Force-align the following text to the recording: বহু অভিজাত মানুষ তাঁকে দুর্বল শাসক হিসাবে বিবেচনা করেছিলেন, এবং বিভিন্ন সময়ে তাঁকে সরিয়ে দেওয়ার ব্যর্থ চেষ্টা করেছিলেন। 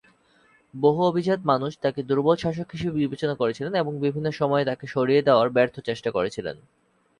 বহু 0.73 0.99
অভিজাত 1.03 1.39
মানুষ 1.45 1.71
তাঁকে 1.83 2.01
দুর্বল 2.03 2.35
শাসক 2.35 2.67
হিসাবে 2.71 2.97
বিবেচনা 2.97 3.35
করেছিলেন, 3.35 3.73
এবং 3.75 3.93
বিভিন্ন 3.99 4.27
সময়ে 4.31 4.67
তাঁকে 4.69 4.85
সরিয়ে 4.87 5.25
দেওয়ার 5.27 5.47
ব্যর্থ 5.49 5.75
চেষ্টা 5.79 6.09
করেছিলেন। 6.11 6.55